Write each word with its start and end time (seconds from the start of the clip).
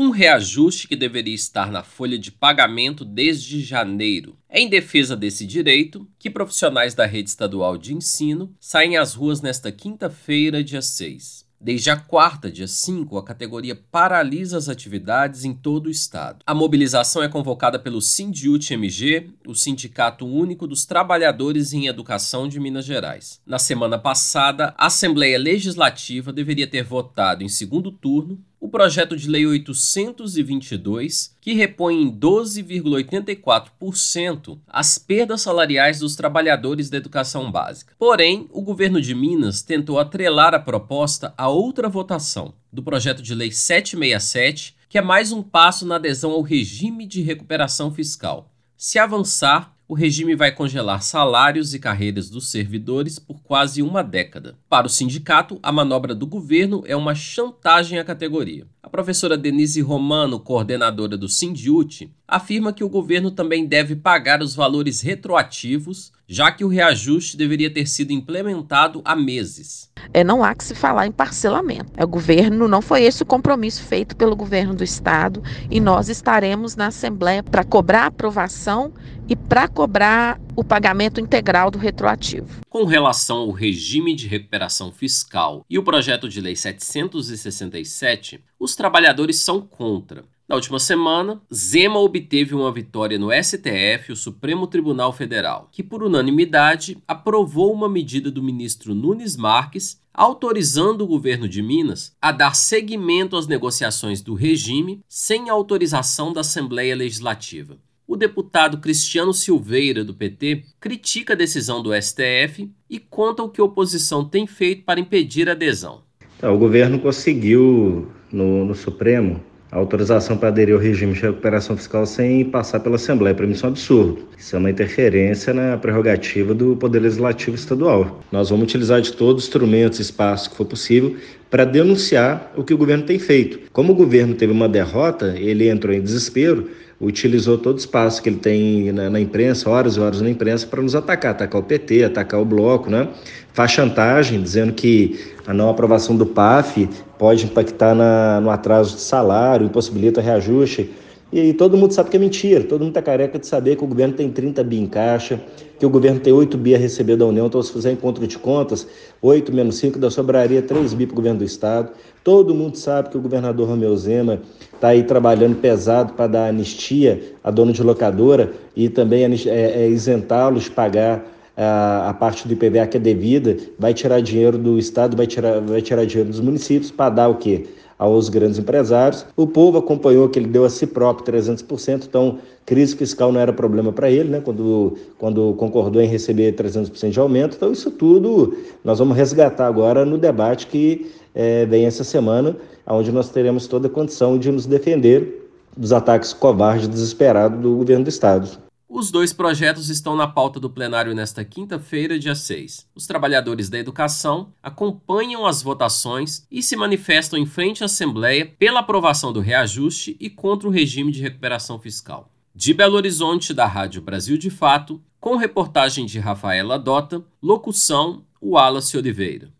um 0.00 0.10
reajuste 0.10 0.86
que 0.86 0.94
deveria 0.94 1.34
estar 1.34 1.72
na 1.72 1.82
folha 1.82 2.16
de 2.16 2.30
pagamento 2.30 3.04
desde 3.04 3.60
janeiro. 3.60 4.38
É 4.48 4.60
em 4.60 4.68
defesa 4.68 5.16
desse 5.16 5.44
direito 5.44 6.08
que 6.20 6.30
profissionais 6.30 6.94
da 6.94 7.04
rede 7.04 7.30
estadual 7.30 7.76
de 7.76 7.92
ensino 7.92 8.54
saem 8.60 8.96
às 8.96 9.14
ruas 9.14 9.40
nesta 9.40 9.72
quinta-feira, 9.72 10.62
dia 10.62 10.80
6. 10.80 11.48
Desde 11.60 11.90
a 11.90 11.96
quarta, 11.96 12.48
dia 12.48 12.68
5, 12.68 13.18
a 13.18 13.24
categoria 13.24 13.74
paralisa 13.74 14.56
as 14.56 14.68
atividades 14.68 15.44
em 15.44 15.52
todo 15.52 15.86
o 15.86 15.90
estado. 15.90 16.44
A 16.46 16.54
mobilização 16.54 17.20
é 17.20 17.28
convocada 17.28 17.80
pelo 17.80 18.00
Sindiut-MG, 18.00 19.30
o 19.44 19.56
Sindicato 19.56 20.24
Único 20.24 20.68
dos 20.68 20.86
Trabalhadores 20.86 21.72
em 21.72 21.88
Educação 21.88 22.46
de 22.46 22.60
Minas 22.60 22.84
Gerais. 22.84 23.40
Na 23.44 23.58
semana 23.58 23.98
passada, 23.98 24.72
a 24.78 24.86
Assembleia 24.86 25.36
Legislativa 25.36 26.32
deveria 26.32 26.68
ter 26.68 26.84
votado 26.84 27.42
em 27.42 27.48
segundo 27.48 27.90
turno 27.90 28.38
o 28.60 28.68
projeto 28.68 29.16
de 29.16 29.28
lei 29.28 29.46
822, 29.46 31.32
que 31.40 31.54
repõe 31.54 32.02
em 32.02 32.10
12,84% 32.10 34.58
as 34.66 34.98
perdas 34.98 35.42
salariais 35.42 36.00
dos 36.00 36.16
trabalhadores 36.16 36.90
da 36.90 36.96
educação 36.96 37.52
básica. 37.52 37.94
Porém, 37.98 38.48
o 38.50 38.60
governo 38.60 39.00
de 39.00 39.14
Minas 39.14 39.62
tentou 39.62 40.00
atrelar 40.00 40.54
a 40.54 40.58
proposta 40.58 41.32
a 41.36 41.48
outra 41.48 41.88
votação, 41.88 42.52
do 42.72 42.82
projeto 42.82 43.22
de 43.22 43.32
lei 43.34 43.52
767, 43.52 44.74
que 44.88 44.98
é 44.98 45.02
mais 45.02 45.30
um 45.30 45.40
passo 45.42 45.86
na 45.86 45.94
adesão 45.96 46.30
ao 46.32 46.40
regime 46.42 47.06
de 47.06 47.22
recuperação 47.22 47.92
fiscal. 47.92 48.50
Se 48.76 48.98
avançar, 48.98 49.77
o 49.88 49.94
regime 49.94 50.36
vai 50.36 50.52
congelar 50.52 51.02
salários 51.02 51.72
e 51.72 51.78
carreiras 51.78 52.28
dos 52.28 52.50
servidores 52.50 53.18
por 53.18 53.40
quase 53.42 53.80
uma 53.80 54.04
década. 54.04 54.54
Para 54.68 54.86
o 54.86 54.90
sindicato, 54.90 55.58
a 55.62 55.72
manobra 55.72 56.14
do 56.14 56.26
governo 56.26 56.82
é 56.86 56.94
uma 56.94 57.14
chantagem 57.14 57.98
à 57.98 58.04
categoria. 58.04 58.66
A 58.82 58.90
professora 58.90 59.34
Denise 59.34 59.80
Romano, 59.80 60.38
coordenadora 60.38 61.16
do 61.16 61.26
Sindiute, 61.26 62.12
afirma 62.26 62.70
que 62.70 62.84
o 62.84 62.88
governo 62.88 63.30
também 63.30 63.66
deve 63.66 63.96
pagar 63.96 64.42
os 64.42 64.54
valores 64.54 65.00
retroativos, 65.00 66.12
já 66.28 66.52
que 66.52 66.62
o 66.62 66.68
reajuste 66.68 67.38
deveria 67.38 67.72
ter 67.72 67.88
sido 67.88 68.12
implementado 68.12 69.00
há 69.02 69.16
meses. 69.16 69.90
É, 70.12 70.22
não 70.22 70.44
há 70.44 70.54
que 70.54 70.62
se 70.62 70.74
falar 70.74 71.06
em 71.06 71.12
parcelamento. 71.12 71.90
É, 71.96 72.04
o 72.04 72.08
governo 72.08 72.68
não 72.68 72.82
foi 72.82 73.02
esse 73.04 73.22
o 73.22 73.26
compromisso 73.26 73.82
feito 73.82 74.14
pelo 74.14 74.36
governo 74.36 74.74
do 74.74 74.84
estado 74.84 75.42
e 75.70 75.80
nós 75.80 76.08
estaremos 76.10 76.76
na 76.76 76.88
Assembleia 76.88 77.42
para 77.42 77.64
cobrar 77.64 78.06
aprovação 78.06 78.92
e 79.26 79.34
para 79.34 79.66
cobrar 79.68 80.38
o 80.54 80.62
pagamento 80.62 81.20
integral 81.20 81.70
do 81.70 81.78
retroativo. 81.78 82.60
Com 82.68 82.84
relação 82.84 83.38
ao 83.38 83.50
regime 83.50 84.14
de 84.14 84.26
recuperação 84.26 84.92
fiscal 84.92 85.64
e 85.68 85.78
o 85.78 85.82
projeto 85.82 86.28
de 86.28 86.40
lei 86.40 86.56
767, 86.56 88.42
os 88.58 88.76
trabalhadores 88.76 89.40
são 89.40 89.60
contra. 89.60 90.24
Na 90.48 90.54
última 90.54 90.78
semana, 90.78 91.42
Zema 91.52 91.98
obteve 92.00 92.54
uma 92.54 92.72
vitória 92.72 93.18
no 93.18 93.28
STF, 93.30 94.12
o 94.12 94.16
Supremo 94.16 94.66
Tribunal 94.66 95.12
Federal, 95.12 95.68
que 95.70 95.82
por 95.82 96.02
unanimidade 96.02 96.96
aprovou 97.06 97.70
uma 97.70 97.86
medida 97.86 98.30
do 98.30 98.42
ministro 98.42 98.94
Nunes 98.94 99.36
Marques 99.36 100.00
autorizando 100.14 101.02
o 101.02 101.06
governo 101.06 101.46
de 101.46 101.62
Minas 101.62 102.16
a 102.20 102.32
dar 102.32 102.56
seguimento 102.56 103.36
às 103.36 103.46
negociações 103.46 104.22
do 104.22 104.32
regime 104.32 105.02
sem 105.06 105.50
autorização 105.50 106.32
da 106.32 106.40
Assembleia 106.40 106.96
Legislativa. 106.96 107.76
O 108.06 108.16
deputado 108.16 108.78
Cristiano 108.78 109.34
Silveira, 109.34 110.02
do 110.02 110.14
PT, 110.14 110.64
critica 110.80 111.34
a 111.34 111.36
decisão 111.36 111.82
do 111.82 111.90
STF 111.92 112.70
e 112.88 112.98
conta 112.98 113.42
o 113.42 113.50
que 113.50 113.60
a 113.60 113.64
oposição 113.64 114.24
tem 114.24 114.46
feito 114.46 114.82
para 114.84 114.98
impedir 114.98 115.46
a 115.50 115.52
adesão. 115.52 116.00
Então, 116.38 116.54
o 116.54 116.58
governo 116.58 116.98
conseguiu, 116.98 118.10
no, 118.32 118.64
no 118.64 118.74
Supremo, 118.74 119.44
autorização 119.70 120.36
para 120.36 120.48
aderir 120.48 120.74
ao 120.74 120.80
regime 120.80 121.12
de 121.12 121.20
recuperação 121.20 121.76
fiscal 121.76 122.06
sem 122.06 122.44
passar 122.44 122.80
pela 122.80 122.96
Assembleia. 122.96 123.34
Para 123.34 123.46
mim, 123.46 123.52
isso 123.52 123.66
é 123.66 123.68
um 123.68 123.72
absurdo. 123.72 124.18
Isso 124.36 124.56
é 124.56 124.58
uma 124.58 124.70
interferência 124.70 125.52
na 125.52 125.76
prerrogativa 125.76 126.54
do 126.54 126.76
Poder 126.76 127.00
Legislativo 127.00 127.56
Estadual. 127.56 128.20
Nós 128.32 128.50
vamos 128.50 128.64
utilizar 128.64 129.00
de 129.00 129.12
todos 129.12 129.42
os 129.42 129.48
instrumentos 129.48 129.98
e 129.98 130.02
espaços 130.02 130.48
que 130.48 130.56
for 130.56 130.64
possível 130.64 131.16
para 131.50 131.64
denunciar 131.64 132.52
o 132.56 132.62
que 132.62 132.74
o 132.74 132.78
governo 132.78 133.04
tem 133.04 133.18
feito. 133.18 133.58
Como 133.72 133.92
o 133.92 133.96
governo 133.96 134.34
teve 134.34 134.52
uma 134.52 134.68
derrota, 134.68 135.34
ele 135.36 135.68
entrou 135.68 135.94
em 135.94 136.00
desespero 136.00 136.68
utilizou 137.00 137.56
todo 137.56 137.76
o 137.76 137.78
espaço 137.78 138.20
que 138.22 138.28
ele 138.28 138.38
tem 138.38 138.92
na, 138.92 139.08
na 139.08 139.20
imprensa, 139.20 139.70
horas 139.70 139.96
e 139.96 140.00
horas 140.00 140.20
na 140.20 140.28
imprensa, 140.28 140.66
para 140.66 140.82
nos 140.82 140.94
atacar, 140.94 141.32
atacar 141.32 141.60
o 141.60 141.64
PT, 141.64 142.04
atacar 142.04 142.40
o 142.40 142.44
bloco, 142.44 142.90
né? 142.90 143.08
Faz 143.52 143.70
chantagem, 143.70 144.42
dizendo 144.42 144.72
que 144.72 145.32
a 145.46 145.54
não 145.54 145.68
aprovação 145.68 146.16
do 146.16 146.26
PAF 146.26 146.88
pode 147.18 147.44
impactar 147.44 147.94
na, 147.94 148.40
no 148.40 148.50
atraso 148.50 148.96
de 148.96 149.02
salário, 149.02 149.66
impossibilita 149.66 150.20
reajuste. 150.20 150.90
E 151.30 151.52
todo 151.52 151.76
mundo 151.76 151.92
sabe 151.92 152.08
que 152.08 152.16
é 152.16 152.20
mentira, 152.20 152.64
todo 152.64 152.80
mundo 152.80 152.88
está 152.88 153.02
careca 153.02 153.38
de 153.38 153.46
saber 153.46 153.76
que 153.76 153.84
o 153.84 153.86
governo 153.86 154.14
tem 154.14 154.30
30 154.30 154.64
bi 154.64 154.78
em 154.78 154.86
caixa, 154.86 155.38
que 155.78 155.84
o 155.84 155.90
governo 155.90 156.18
tem 156.18 156.32
8 156.32 156.56
bi 156.56 156.74
a 156.74 156.78
receber 156.78 157.16
da 157.16 157.26
União, 157.26 157.46
então 157.46 157.62
se 157.62 157.70
fizer 157.70 157.92
encontro 157.92 158.26
de 158.26 158.38
contas, 158.38 158.86
8 159.20 159.52
menos 159.52 159.76
5 159.76 159.98
da 159.98 160.10
sobraria 160.10 160.62
3 160.62 160.94
bi 160.94 161.04
para 161.04 161.12
o 161.12 161.16
governo 161.16 161.40
do 161.40 161.44
Estado. 161.44 161.90
Todo 162.24 162.54
mundo 162.54 162.76
sabe 162.76 163.10
que 163.10 163.18
o 163.18 163.20
governador 163.20 163.68
Romeu 163.68 163.94
Zema 163.94 164.40
está 164.74 164.88
aí 164.88 165.02
trabalhando 165.02 165.56
pesado 165.56 166.14
para 166.14 166.26
dar 166.28 166.48
anistia 166.48 167.22
a 167.44 167.50
dono 167.50 167.72
de 167.72 167.82
locadora 167.82 168.52
e 168.74 168.88
também 168.88 169.24
é, 169.24 169.48
é, 169.48 169.88
isentá-los 169.88 170.64
de 170.64 170.70
pagar 170.70 171.24
a, 171.58 172.14
parte 172.14 172.46
do 172.46 172.54
IPVA 172.54 172.86
que 172.86 172.96
é 172.96 173.00
devida, 173.00 173.56
vai 173.78 173.92
tirar 173.92 174.20
dinheiro 174.20 174.56
do 174.56 174.78
Estado, 174.78 175.16
vai 175.16 175.26
tirar, 175.26 175.60
vai 175.60 175.82
tirar 175.82 176.06
dinheiro 176.06 176.30
dos 176.30 176.40
municípios 176.40 176.90
para 176.90 177.10
dar 177.10 177.28
o 177.28 177.34
quê? 177.34 177.66
aos 177.98 178.28
grandes 178.28 178.58
empresários. 178.58 179.26
O 179.36 179.46
povo 179.46 179.78
acompanhou 179.78 180.28
que 180.28 180.38
ele 180.38 180.46
deu 180.46 180.64
a 180.64 180.70
si 180.70 180.86
próprio 180.86 181.26
300%, 181.34 182.06
então 182.08 182.38
crise 182.64 182.94
fiscal 182.94 183.32
não 183.32 183.40
era 183.40 183.52
problema 183.52 183.92
para 183.92 184.08
ele, 184.10 184.28
né? 184.28 184.40
quando, 184.40 184.96
quando 185.18 185.52
concordou 185.54 186.00
em 186.00 186.06
receber 186.06 186.54
300% 186.54 187.10
de 187.10 187.18
aumento. 187.18 187.56
Então, 187.56 187.72
isso 187.72 187.90
tudo 187.90 188.56
nós 188.84 189.00
vamos 189.00 189.16
resgatar 189.16 189.66
agora 189.66 190.04
no 190.04 190.16
debate 190.16 190.68
que 190.68 191.10
é, 191.34 191.66
vem 191.66 191.86
essa 191.86 192.04
semana, 192.04 192.56
onde 192.86 193.10
nós 193.10 193.30
teremos 193.30 193.66
toda 193.66 193.88
a 193.88 193.90
condição 193.90 194.38
de 194.38 194.52
nos 194.52 194.64
defender 194.64 195.50
dos 195.76 195.92
ataques 195.92 196.32
covardes 196.32 196.86
e 196.86 196.90
desesperados 196.90 197.60
do 197.60 197.76
governo 197.76 198.04
do 198.04 198.08
Estado. 198.08 198.67
Os 198.90 199.10
dois 199.10 199.34
projetos 199.34 199.90
estão 199.90 200.16
na 200.16 200.26
pauta 200.26 200.58
do 200.58 200.70
plenário 200.70 201.14
nesta 201.14 201.44
quinta-feira, 201.44 202.18
dia 202.18 202.34
6. 202.34 202.86
Os 202.94 203.06
trabalhadores 203.06 203.68
da 203.68 203.78
educação 203.78 204.50
acompanham 204.62 205.44
as 205.44 205.62
votações 205.62 206.46
e 206.50 206.62
se 206.62 206.74
manifestam 206.74 207.38
em 207.38 207.44
frente 207.44 207.82
à 207.82 207.84
Assembleia 207.84 208.50
pela 208.58 208.80
aprovação 208.80 209.30
do 209.30 209.40
reajuste 209.40 210.16
e 210.18 210.30
contra 210.30 210.66
o 210.66 210.72
regime 210.72 211.12
de 211.12 211.20
recuperação 211.20 211.78
fiscal. 211.78 212.30
De 212.54 212.72
Belo 212.72 212.96
Horizonte, 212.96 213.52
da 213.52 213.66
Rádio 213.66 214.00
Brasil 214.00 214.38
de 214.38 214.48
Fato, 214.48 214.98
com 215.20 215.36
reportagem 215.36 216.06
de 216.06 216.18
Rafaela 216.18 216.78
Dota, 216.78 217.22
locução 217.42 218.24
Wallace 218.42 218.96
Oliveira. 218.96 219.52